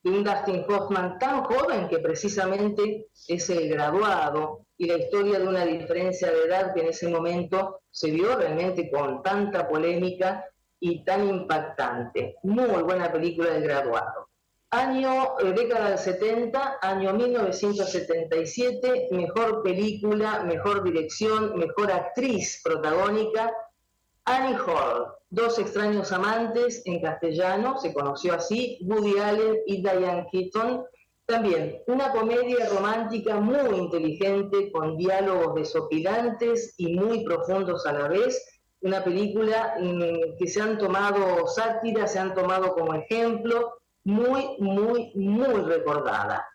[0.04, 5.48] de un Dustin Hoffman tan joven que precisamente es el graduado y la historia de
[5.48, 10.46] una diferencia de edad que en ese momento se vio realmente con tanta polémica
[10.82, 12.36] y tan impactante.
[12.44, 14.33] Muy buena película del graduado.
[14.74, 23.54] Año, eh, década del 70, año 1977, mejor película, mejor dirección, mejor actriz protagónica,
[24.26, 30.86] Annie Hall, Dos extraños amantes en castellano, se conoció así, Woody Allen y Diane Keaton.
[31.28, 38.44] También una comedia romántica muy inteligente, con diálogos desopilantes y muy profundos a la vez.
[38.82, 45.12] Una película mm, que se han tomado sátira, se han tomado como ejemplo, muy, muy,
[45.16, 46.48] muy recordada.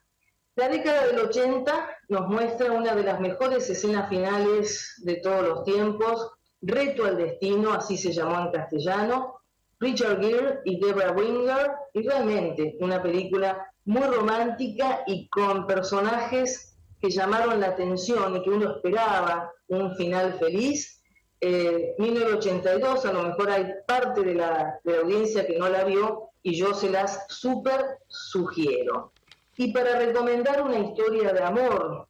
[0.57, 5.65] La década del 80 nos muestra una de las mejores escenas finales de todos los
[5.65, 9.41] tiempos, Reto al Destino, así se llamó en castellano,
[9.79, 17.11] Richard Gere y Deborah Winger, y realmente una película muy romántica y con personajes que
[17.11, 21.01] llamaron la atención y que uno esperaba un final feliz.
[21.41, 25.85] Eh, 1982, a lo mejor hay parte de la, de la audiencia que no la
[25.85, 29.13] vio y yo se las súper sugiero.
[29.59, 32.09] Y para recomendar una historia de amor,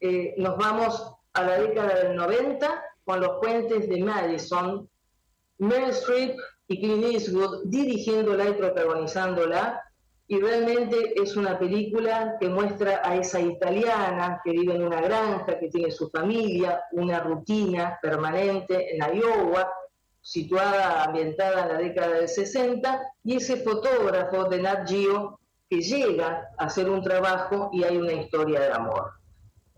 [0.00, 4.88] eh, nos vamos a la década del 90 con los puentes de Madison,
[5.58, 9.82] Meryl Streep y Clint Eastwood dirigiéndola y protagonizándola.
[10.28, 15.58] Y realmente es una película que muestra a esa italiana que vive en una granja,
[15.58, 19.70] que tiene su familia, una rutina permanente en Iowa,
[20.20, 26.48] situada, ambientada en la década del 60, y ese fotógrafo de Nat Geo que llega
[26.56, 29.12] a hacer un trabajo y hay una historia de amor.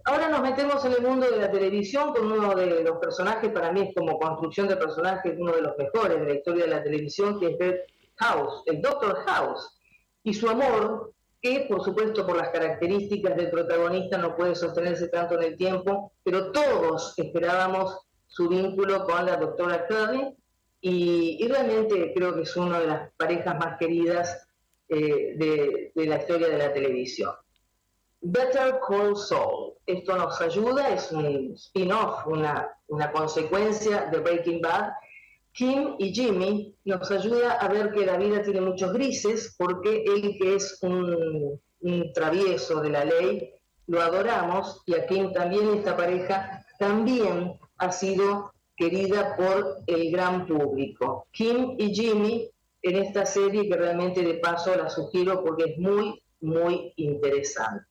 [0.04, 3.70] Ahora nos metemos en el mundo de la televisión con uno de los personajes, para
[3.70, 6.82] mí es como construcción de personajes, uno de los mejores de la historia de la
[6.82, 7.80] televisión, que es Beth
[8.16, 9.78] House, el Doctor House,
[10.22, 15.34] y su amor, que por supuesto por las características del protagonista no puede sostenerse tanto
[15.34, 17.98] en el tiempo, pero todos esperábamos
[18.30, 20.34] su vínculo con la doctora Curry,
[20.80, 24.48] y, realmente creo que es una de las parejas más queridas
[24.88, 27.32] eh, de la historia de la televisión.
[28.22, 29.74] Better Call Saul.
[29.86, 34.92] Esto nos ayuda, es un spin-off, una, una consecuencia de Breaking Bad.
[35.52, 40.36] Kim y Jimmy nos ayuda a ver que la vida tiene muchos grises, porque él
[40.40, 43.54] que es un, un travieso de la ley,
[43.88, 50.46] lo adoramos, y a Kim también esta pareja también ha sido querida por el gran
[50.46, 51.26] público.
[51.32, 52.50] Kim y Jimmy
[52.82, 57.86] en esta serie que realmente de paso la sugiero porque es muy, muy interesante.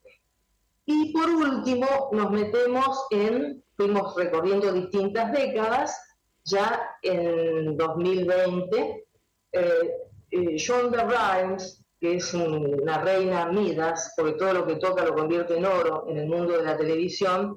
[0.86, 5.95] Y por último, nos metemos en, fuimos recorriendo distintas décadas,
[6.43, 9.06] ya en 2020,
[9.52, 9.91] eh,
[10.32, 15.58] eh, Shonda Rhimes, que es una reina Midas, porque todo lo que toca lo convierte
[15.58, 17.56] en oro en el mundo de la televisión,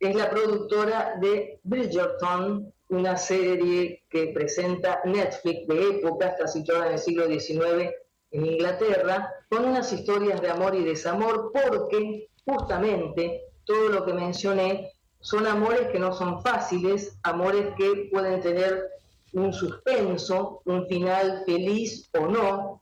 [0.00, 6.92] es la productora de Bridgerton, una serie que presenta Netflix de época, está situada en
[6.92, 7.90] el siglo XIX
[8.30, 14.92] en Inglaterra, con unas historias de amor y desamor, porque justamente todo lo que mencioné
[15.20, 18.90] son amores que no son fáciles, amores que pueden tener
[19.32, 22.80] un suspenso, un final feliz o no.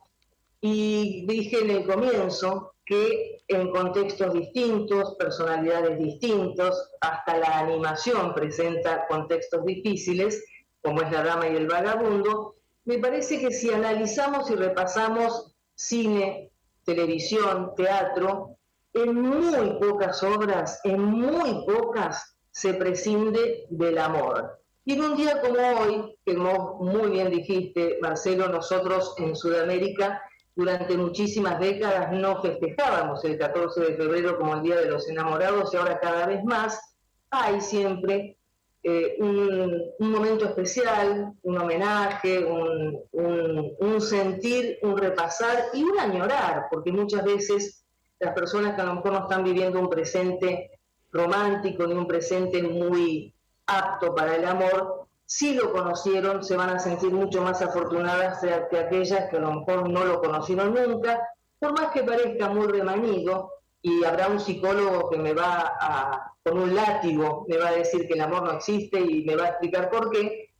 [0.59, 9.07] Y dije en el comienzo que en contextos distintos, personalidades distintos, hasta la animación presenta
[9.07, 10.43] contextos difíciles,
[10.81, 16.51] como es La Dama y el Vagabundo, me parece que si analizamos y repasamos cine,
[16.83, 18.57] televisión, teatro,
[18.93, 24.59] en muy pocas obras, en muy pocas, se prescinde del amor.
[24.85, 30.21] Y en un día como hoy, que muy bien dijiste, Marcelo, nosotros en Sudamérica
[30.55, 35.73] durante muchísimas décadas no festejábamos el 14 de febrero como el Día de los Enamorados
[35.73, 36.95] y ahora cada vez más
[37.31, 38.37] hay siempre
[38.85, 47.23] eh, un, momento especial, un homenaje, un, sentir, un repasar y un añorar, porque muchas
[47.23, 47.85] veces
[48.19, 50.71] las personas que a lo mejor no están viviendo un presente
[51.11, 53.33] romántico ni un presente muy
[53.67, 58.77] apto para el amor, si lo conocieron, se van a sentir mucho más afortunadas que
[58.77, 61.21] aquellas que a lo mejor no lo conocieron nunca,
[61.59, 66.57] por más que parezca muy remanido, y habrá un psicólogo que me va a, con
[66.57, 69.49] un látigo, me va a decir que el amor no existe y me va a
[69.49, 70.53] explicar por qué.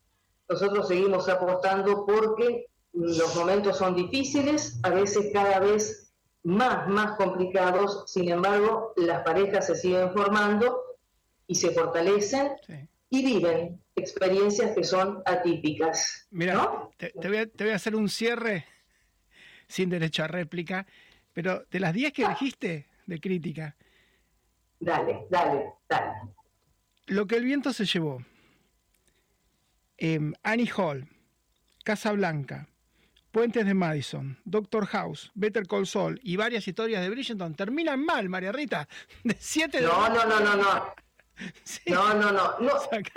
[0.50, 8.04] Nosotros seguimos apostando porque los momentos son difíciles, a veces cada vez más, más complicados,
[8.08, 10.82] sin embargo, las parejas se siguen formando
[11.48, 12.52] y se fortalecen
[13.10, 16.28] y viven experiencias que son atípicas.
[16.32, 18.66] Mira, te, voy a, te, voy a, hacer un cierre
[19.68, 20.86] sin derecho a réplica,
[21.34, 23.76] pero de las 10 que dijiste, de crítica.
[24.80, 26.14] Dale, dale, dale.
[27.08, 28.24] Lo que el viento se llevó.
[29.98, 31.08] Em, Annie Hall,
[31.84, 32.68] Casa Blanca,
[33.32, 38.30] Puentes de Madison, Doctor House, Better Call Saul y varias historias de Bridgerton terminan mal,
[38.30, 38.88] María Rita.
[39.24, 40.94] De siete no, no, no, no, no.
[41.88, 42.74] No, no, no, no,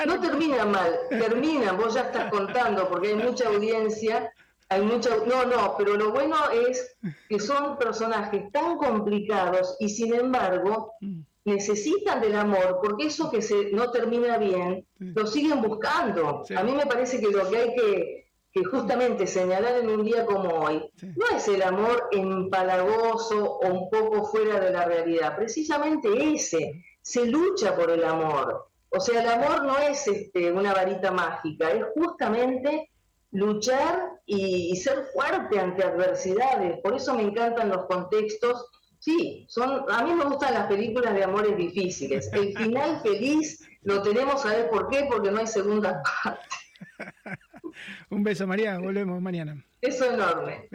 [0.07, 4.33] no termina mal, termina, vos ya estás contando, porque hay mucha audiencia
[4.69, 6.97] hay mucho, no, no, pero lo bueno es
[7.29, 11.21] que son personajes tan complicados y sin embargo mm.
[11.45, 16.43] necesitan del amor, porque eso que se, no termina bien, lo siguen buscando.
[16.57, 20.27] A mí me parece que lo que hay que, que, justamente señalar en un día
[20.27, 20.83] como hoy,
[21.15, 27.25] no es el amor empalagoso o un poco fuera de la realidad, precisamente ese, se
[27.25, 28.69] lucha por el amor.
[28.89, 32.91] O sea, el amor no es este, una varita mágica, es justamente
[33.31, 36.81] luchar y, ser fuerte ante adversidades.
[36.81, 38.67] Por eso me encantan los contextos.
[38.99, 42.29] Sí, son, a mí me gustan las películas de amores difíciles.
[42.33, 45.07] El final feliz lo tenemos, a ver por qué?
[45.09, 46.57] Porque no hay segunda parte.
[48.11, 48.81] Un beso, María.
[48.81, 49.65] Volvemos mañana.
[49.81, 50.69] Eso enorme.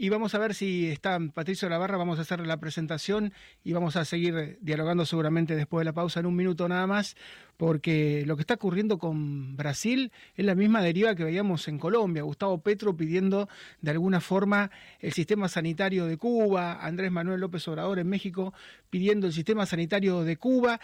[0.00, 3.32] Y vamos a ver si está Patricio Lavarra, vamos a hacer la presentación
[3.64, 7.16] y vamos a seguir dialogando seguramente después de la pausa en un minuto nada más,
[7.56, 12.22] porque lo que está ocurriendo con Brasil es la misma deriva que veíamos en Colombia.
[12.22, 13.48] Gustavo Petro pidiendo
[13.80, 18.54] de alguna forma el sistema sanitario de Cuba, Andrés Manuel López Obrador en México
[18.90, 20.80] pidiendo el sistema sanitario de Cuba.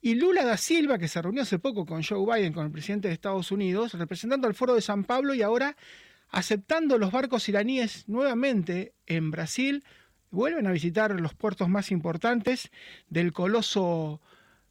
[0.00, 3.06] Y Lula da Silva, que se reunió hace poco con Joe Biden, con el presidente
[3.06, 5.76] de Estados Unidos, representando al Foro de San Pablo y ahora
[6.32, 9.84] aceptando los barcos iraníes nuevamente en Brasil,
[10.30, 12.70] vuelven a visitar los puertos más importantes
[13.08, 14.20] del coloso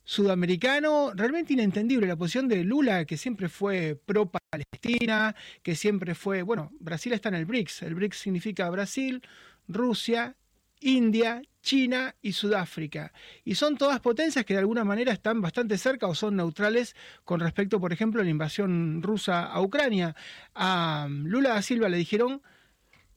[0.03, 1.13] sudamericano.
[1.13, 7.13] Realmente inentendible la posición de Lula, que siempre fue pro-Palestina, que siempre fue, bueno, Brasil
[7.13, 7.83] está en el BRICS.
[7.83, 9.21] El BRICS significa Brasil,
[9.67, 10.35] Rusia,
[10.79, 13.13] India, China y Sudáfrica.
[13.43, 17.39] Y son todas potencias que de alguna manera están bastante cerca o son neutrales con
[17.39, 20.15] respecto, por ejemplo, a la invasión rusa a Ucrania.
[20.55, 22.41] A Lula da Silva le dijeron,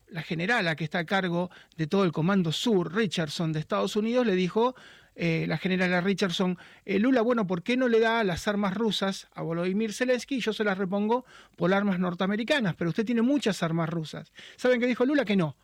[0.08, 4.26] la generala que está a cargo de todo el Comando Sur, Richardson, de Estados Unidos,
[4.26, 4.74] le dijo,
[5.16, 9.28] eh, la generala Richardson, eh, Lula, bueno, ¿por qué no le da las armas rusas
[9.32, 10.40] a Volodymyr Zelensky?
[10.40, 11.24] Yo se las repongo
[11.56, 14.32] por armas norteamericanas, pero usted tiene muchas armas rusas.
[14.56, 15.24] ¿Saben qué dijo Lula?
[15.24, 15.56] Que no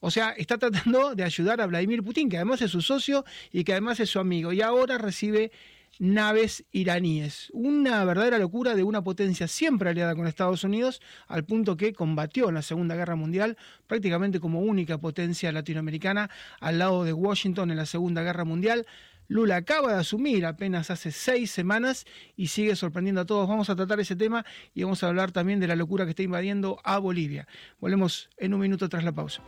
[0.00, 3.64] o sea, está tratando de ayudar a Vladimir Putin, que además es su socio y
[3.64, 4.52] que además es su amigo.
[4.52, 5.50] Y ahora recibe
[5.98, 7.50] naves iraníes.
[7.52, 12.48] Una verdadera locura de una potencia siempre aliada con Estados Unidos, al punto que combatió
[12.48, 13.56] en la Segunda Guerra Mundial
[13.86, 16.30] prácticamente como única potencia latinoamericana
[16.60, 18.86] al lado de Washington en la Segunda Guerra Mundial.
[19.28, 23.48] Lula acaba de asumir apenas hace seis semanas y sigue sorprendiendo a todos.
[23.48, 26.22] Vamos a tratar ese tema y vamos a hablar también de la locura que está
[26.22, 27.46] invadiendo a Bolivia.
[27.80, 29.42] Volvemos en un minuto tras la pausa.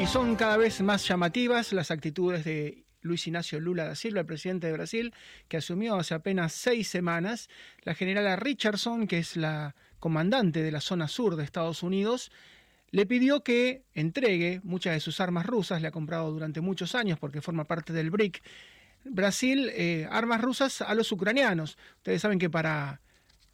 [0.00, 4.26] Y son cada vez más llamativas las actitudes de Luis Ignacio Lula da Silva, el
[4.26, 5.14] presidente de Brasil,
[5.48, 7.48] que asumió hace apenas seis semanas,
[7.82, 12.32] la generala Richardson, que es la comandante de la zona sur de Estados Unidos,
[12.90, 17.20] le pidió que entregue muchas de sus armas rusas, le ha comprado durante muchos años
[17.20, 18.42] porque forma parte del BRIC,
[19.04, 21.78] Brasil, eh, armas rusas a los ucranianos.
[21.98, 23.00] Ustedes saben que para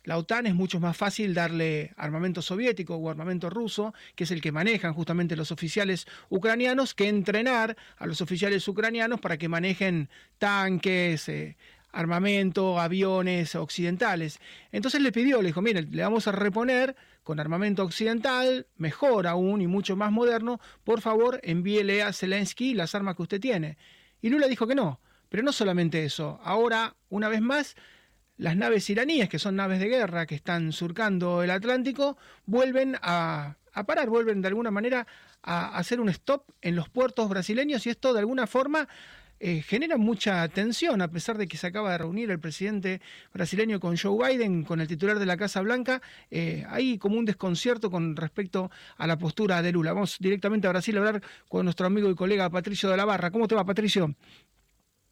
[0.04, 4.40] la OTAN es mucho más fácil darle armamento soviético o armamento ruso, que es el
[4.40, 10.08] que manejan justamente los oficiales ucranianos, que entrenar a los oficiales ucranianos para que manejen
[10.38, 11.59] tanques, eh,
[11.93, 14.41] armamento, aviones occidentales.
[14.72, 19.61] Entonces le pidió, le dijo, mire, le vamos a reponer con armamento occidental, mejor aún
[19.61, 23.76] y mucho más moderno, por favor envíele a Zelensky las armas que usted tiene.
[24.22, 27.76] Y Lula dijo que no, pero no solamente eso, ahora, una vez más,
[28.36, 32.16] las naves iraníes, que son naves de guerra que están surcando el Atlántico,
[32.47, 35.07] vuelven a a parar, vuelven de alguna manera
[35.43, 38.89] a hacer un stop en los puertos brasileños y esto de alguna forma
[39.41, 43.01] eh, genera mucha tensión, a pesar de que se acaba de reunir el presidente
[43.32, 47.24] brasileño con Joe Biden, con el titular de la Casa Blanca, eh, hay como un
[47.24, 49.93] desconcierto con respecto a la postura de Lula.
[49.93, 53.30] Vamos directamente a Brasil a hablar con nuestro amigo y colega Patricio de la Barra.
[53.30, 54.12] ¿Cómo te va, Patricio?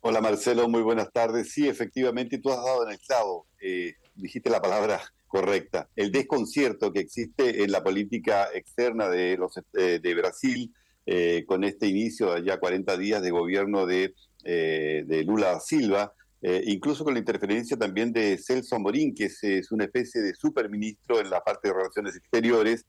[0.00, 1.52] Hola Marcelo, muy buenas tardes.
[1.52, 6.92] Sí, efectivamente, tú has dado en el clavo, eh, dijiste la palabra correcta, el desconcierto
[6.92, 10.72] que existe en la política externa de, los, de Brasil
[11.06, 16.62] eh, con este inicio ya 40 días de gobierno de, eh, de Lula Silva, eh,
[16.66, 21.30] incluso con la interferencia también de Celso Morín, que es, una especie de superministro en
[21.30, 22.84] la parte de relaciones exteriores.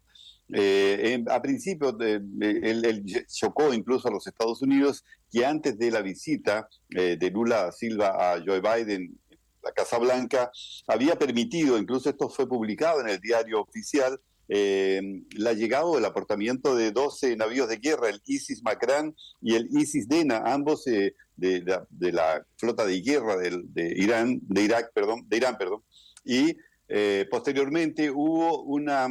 [1.30, 7.32] a principio, él, chocó incluso a los Estados Unidos que antes de la visita de
[7.32, 9.18] Lula Silva a Joe Biden
[9.68, 10.52] la Casa Blanca,
[10.88, 14.20] había permitido, incluso esto fue publicado en el diario oficial,
[14.50, 15.02] eh,
[15.36, 19.68] la llegada o el aportamiento de 12 navíos de guerra, el Isis Macrán y el
[19.72, 21.64] Isis Dena, ambos eh, de,
[22.12, 25.84] la flota de guerra de, Irán, de Irak, perdón, de Irán, perdón.
[26.24, 29.08] Y eh, posteriormente hubo una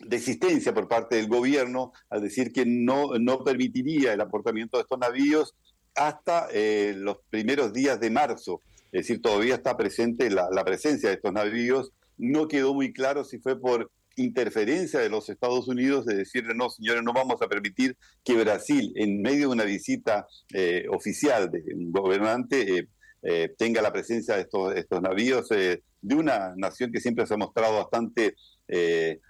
[0.00, 4.98] desistencia por parte del gobierno al decir que no, no permitiría el aportamiento de estos
[4.98, 5.54] navíos
[5.94, 8.60] hasta eh, los primeros días de marzo.
[8.86, 11.92] Es decir, todavía está presente la, la presencia de estos navíos.
[12.16, 16.70] No quedó muy claro si fue por interferencia de los Estados Unidos de decirle, no,
[16.70, 21.62] señores, no vamos a permitir que Brasil, en medio de una visita eh, oficial de
[21.74, 22.88] un gobernante, eh,
[23.22, 27.38] eh, tenga la presencia de estos, estos navíos de una nación que siempre se ha
[27.38, 28.36] mostrado bastante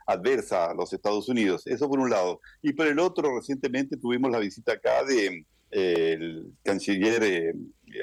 [0.07, 1.67] adversa a los Estados Unidos.
[1.67, 2.41] Eso por un lado.
[2.63, 7.55] Y por el otro, recientemente tuvimos la visita acá del de, canciller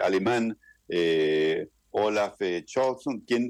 [0.01, 0.57] alemán
[1.91, 3.49] Olaf Scholz, quien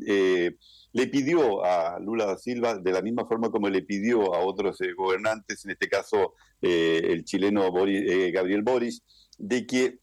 [0.93, 4.79] le pidió a Lula da Silva, de la misma forma como le pidió a otros
[4.81, 9.03] eh, gobernantes, en este caso eh, el chileno eh, Gabriel Boris,
[9.37, 9.99] de que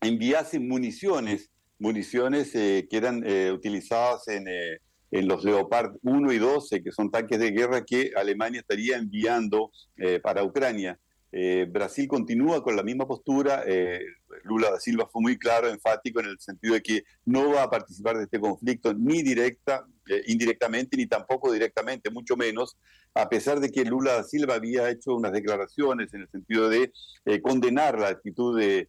[0.00, 4.46] enviasen municiones, municiones que eran utilizadas en,
[5.10, 9.72] en, los Leopard 1 y 12, que son tanques de guerra que Alemania estaría enviando
[10.22, 10.98] para Ucrania.
[11.38, 13.62] Eh, Brasil continúa con la misma postura.
[13.66, 14.00] Eh,
[14.44, 17.68] Lula da Silva fue muy claro, enfático en el sentido de que no va a
[17.68, 22.78] participar de este conflicto ni directa, eh, indirectamente, ni tampoco directamente, mucho menos,
[23.12, 26.90] a pesar de que Lula da Silva había hecho unas declaraciones en el sentido de
[27.42, 28.88] condenar la actitud de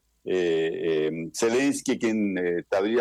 [1.34, 2.36] Zelensky, quien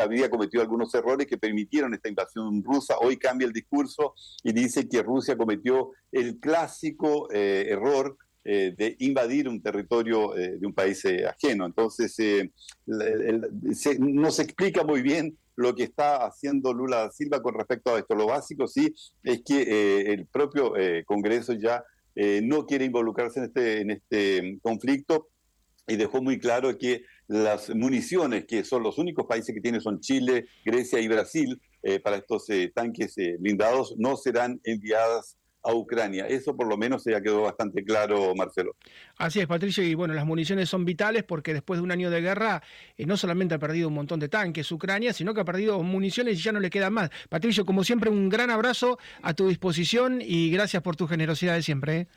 [0.01, 2.99] había cometido algunos errores que permitieron esta invasión rusa.
[2.99, 8.17] Hoy cambia el discurso y dice que Rusia cometió el clásico error
[8.49, 11.67] eh, de invadir un territorio eh, de un país eh, ajeno.
[11.67, 12.17] Entonces,
[12.87, 18.15] no se explica muy bien lo que está haciendo Lula Silva con respecto a esto.
[18.15, 18.95] Lo básico sí
[19.25, 20.75] es que el propio
[21.07, 21.83] Congreso ya
[22.15, 25.29] no quiere involucrarse en este, en este conflicto
[25.89, 29.99] y dejó muy claro que las municiones, que son los únicos países que tienen, son
[29.99, 31.61] Chile, Grecia y Brasil,
[32.05, 35.37] para estos tanques blindados, no serán enviadas
[35.67, 36.27] a Ucrania.
[36.27, 38.77] Eso por lo menos ya quedó bastante claro, Marcelo.
[39.19, 42.21] Así es, Patricio, y bueno, las municiones son vitales porque después de un año de
[42.21, 42.63] guerra
[42.97, 46.39] eh, no solamente ha perdido un montón de tanques Ucrania, sino que ha perdido municiones
[46.39, 47.11] y ya no le quedan más.
[47.29, 51.63] Patricio, como siempre, un gran abrazo a tu disposición y gracias por tu generosidad de
[51.63, 51.97] siempre.
[51.97, 52.09] ¿eh?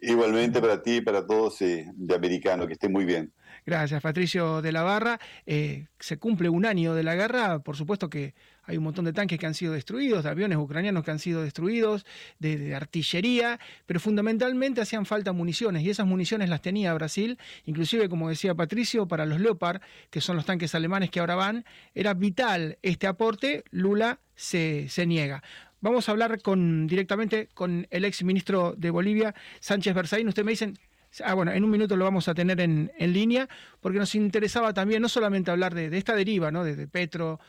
[0.00, 3.32] Igualmente para ti y para todos eh, de americano, que estén muy bien.
[3.66, 5.20] Gracias, Patricio de la Barra.
[5.44, 8.34] Eh, se cumple un año de la guerra, por supuesto que
[8.64, 11.42] hay un montón de tanques que han sido destruidos, de aviones ucranianos que han sido
[11.42, 12.06] destruidos,
[12.38, 18.28] de, artillería, pero fundamentalmente hacían falta municiones y esas municiones las tenía Brasil, inclusive como
[18.28, 19.80] decía Patricio, para los Leopard,
[20.10, 25.06] que son los tanques alemanes que ahora van, era vital este aporte, Lula se, se
[25.06, 25.42] niega.
[25.80, 30.28] Vamos a hablar con, directamente con el ex ministro de Bolivia, Sánchez Berzaín.
[30.28, 30.78] Usted me dicen,
[31.24, 33.48] Ah, bueno, en un minuto lo vamos a tener en, en línea,
[33.80, 36.64] porque nos interesaba también no solamente hablar de, esta deriva, ¿no?
[36.64, 37.40] De, Petro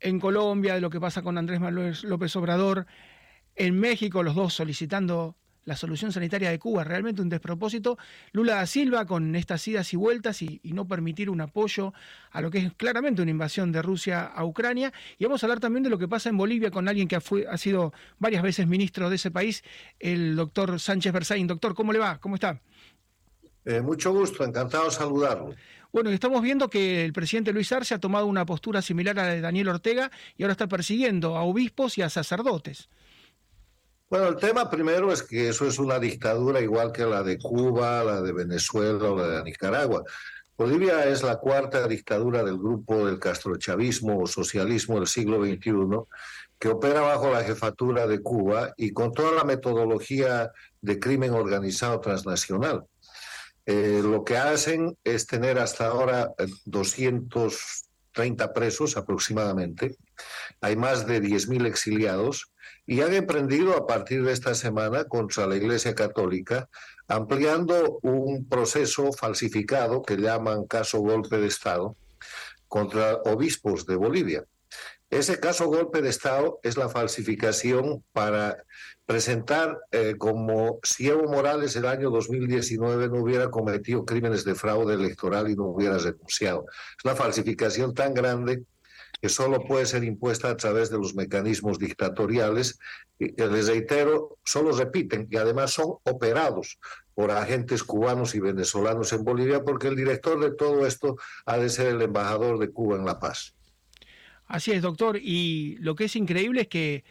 [0.00, 2.86] en Colombia, de lo que pasa con Andrés Manuel López Obrador,
[3.54, 7.98] en México, los dos solicitando la solución sanitaria de Cuba, realmente un despropósito.
[8.32, 11.92] Lula da Silva con estas idas y vueltas y, no permitir un apoyo
[12.30, 14.92] a lo que es claramente una invasión de Rusia a Ucrania.
[15.18, 17.58] Y vamos a hablar también de lo que pasa en Bolivia con alguien que ha,
[17.58, 19.62] sido varias veces ministro de ese país,
[20.00, 21.46] el doctor Sánchez Berzaín.
[21.46, 22.18] Doctor, ¿cómo le va?
[22.18, 22.60] ¿Cómo está?
[23.64, 25.54] Eh, mucho gusto, encantado de saludarlo.
[25.92, 29.34] Bueno, estamos viendo que el presidente Luis Arce ha tomado una postura similar a la
[29.34, 32.88] de Daniel Ortega y ahora está persiguiendo a obispos y a sacerdotes.
[34.12, 38.04] Bueno, el tema primero es que eso es una dictadura igual que la de Cuba,
[38.04, 40.02] la de Venezuela o la de Nicaragua.
[40.54, 45.72] Bolivia es la cuarta dictadura del grupo del castrochavismo o socialismo del siglo XXI
[46.58, 50.52] que opera bajo la jefatura de Cuba y con toda la metodología
[50.82, 52.84] de crimen organizado transnacional.
[53.64, 56.34] Eh, lo que hacen es tener hasta ahora
[56.66, 59.96] 230 presos aproximadamente.
[60.60, 62.51] Hay más de 10.000 exiliados
[62.86, 66.68] y han emprendido a partir de esta semana contra la Iglesia Católica,
[67.08, 71.96] ampliando un proceso falsificado que llaman caso golpe de Estado
[72.68, 74.44] contra obispos de Bolivia.
[75.10, 78.64] Ese caso golpe de Estado es la falsificación para
[79.04, 84.94] presentar eh, como si Evo Morales el año 2019 no hubiera cometido crímenes de fraude
[84.94, 86.64] electoral y no hubiera renunciado.
[86.96, 88.64] Es una falsificación tan grande
[89.22, 92.80] que solo puede ser impuesta a través de los mecanismos dictatoriales.
[93.20, 96.80] Y, les reitero, solo repiten y además son operados
[97.14, 101.16] por agentes cubanos y venezolanos en Bolivia, porque el director de todo esto
[101.46, 103.54] ha de ser el embajador de Cuba en La Paz.
[104.46, 105.16] Así es, doctor.
[105.22, 107.04] Y lo que es increíble es que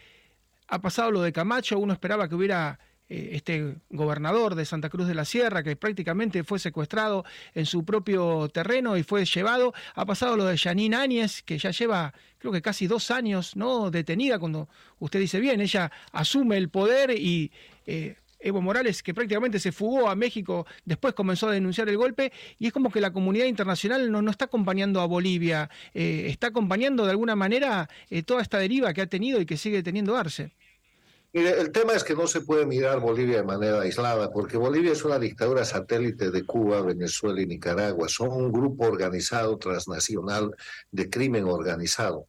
[0.68, 2.78] ha pasado lo de Camacho, uno esperaba que hubiera
[3.12, 8.48] este gobernador de Santa Cruz de la Sierra, que prácticamente fue secuestrado en su propio
[8.48, 9.74] terreno y fue llevado.
[9.94, 13.90] Ha pasado lo de Janine Áñez, que ya lleva, creo que casi dos años, ¿no?
[13.90, 17.52] Detenida, cuando usted dice bien, ella asume el poder y
[17.86, 22.32] eh, Evo Morales, que prácticamente se fugó a México, después comenzó a denunciar el golpe,
[22.58, 26.48] y es como que la comunidad internacional no, no está acompañando a Bolivia, eh, está
[26.48, 30.16] acompañando de alguna manera eh, toda esta deriva que ha tenido y que sigue teniendo
[30.16, 30.50] Arce.
[31.34, 34.92] Mire, el tema es que no se puede mirar Bolivia de manera aislada, porque Bolivia
[34.92, 38.08] es una dictadura satélite de Cuba, Venezuela y Nicaragua.
[38.10, 40.54] Son un grupo organizado transnacional
[40.90, 42.28] de crimen organizado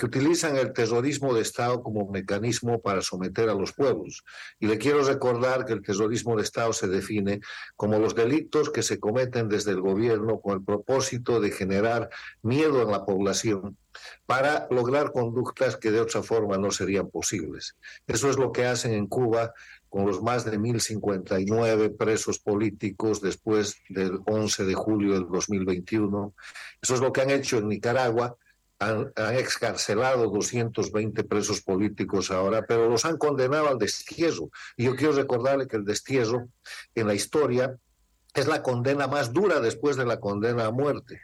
[0.00, 4.24] que utilizan el terrorismo de Estado como mecanismo para someter a los pueblos.
[4.58, 7.42] Y le quiero recordar que el terrorismo de Estado se define
[7.76, 12.08] como los delitos que se cometen desde el gobierno con el propósito de generar
[12.40, 13.76] miedo en la población
[14.24, 17.76] para lograr conductas que de otra forma no serían posibles.
[18.06, 19.52] Eso es lo que hacen en Cuba
[19.90, 26.32] con los más de 1.059 presos políticos después del 11 de julio del 2021.
[26.80, 28.34] Eso es lo que han hecho en Nicaragua
[28.80, 34.50] han, excarcelado 220 presos políticos ahora, pero los han condenado al destierro.
[34.76, 36.48] Y yo quiero recordarle que el destierro
[36.94, 37.76] en la historia
[38.34, 41.20] es la condena más dura después de la condena a muerte.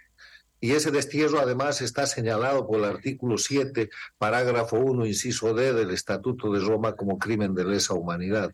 [0.60, 3.88] Y ese destierro además está señalado por el artículo 7,
[4.18, 8.52] parágrafo 1, inciso D del Estatuto de Roma como crimen de lesa humanidad.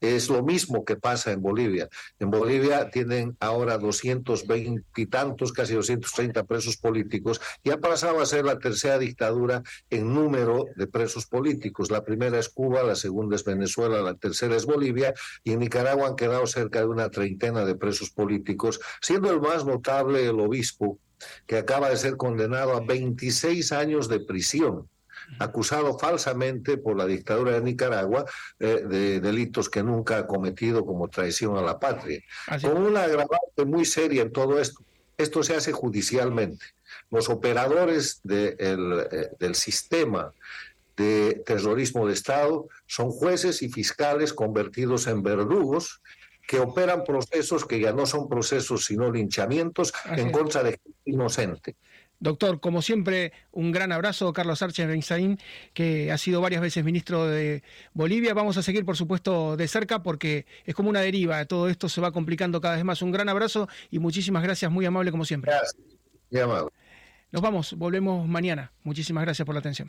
[0.00, 1.88] Es lo mismo que pasa en Bolivia.
[2.18, 8.26] En Bolivia tienen ahora 220 y tantos, casi 230 presos políticos y ha pasado a
[8.26, 11.90] ser la tercera dictadura en número de presos políticos.
[11.90, 15.12] La primera es Cuba, la segunda es Venezuela, la tercera es Bolivia
[15.44, 19.66] y en Nicaragua han quedado cerca de una treintena de presos políticos, siendo el más
[19.66, 20.98] notable el obispo
[21.46, 24.88] que acaba de ser condenado a 26 años de prisión
[25.38, 28.24] acusado falsamente por la dictadura de Nicaragua
[28.58, 32.20] eh, de delitos que nunca ha cometido como traición a la patria.
[32.60, 34.82] Con una agravante muy seria en todo esto.
[35.16, 36.64] Esto se hace judicialmente.
[37.10, 38.56] Los operadores eh,
[39.38, 40.32] del sistema
[40.96, 46.02] de terrorismo de Estado son jueces y fiscales convertidos en verdugos
[46.46, 51.76] que operan procesos que ya no son procesos sino linchamientos en contra de gente inocente.
[52.20, 54.90] Doctor, como siempre, un gran abrazo, Carlos Archer
[55.72, 57.62] que ha sido varias veces ministro de
[57.94, 58.34] Bolivia.
[58.34, 61.42] Vamos a seguir, por supuesto, de cerca porque es como una deriva.
[61.46, 63.00] Todo esto se va complicando cada vez más.
[63.00, 65.50] Un gran abrazo y muchísimas gracias, muy amable como siempre.
[65.50, 65.76] Gracias.
[66.30, 66.70] Muy amable.
[67.32, 68.72] Nos vamos, volvemos mañana.
[68.84, 69.88] Muchísimas gracias por la atención.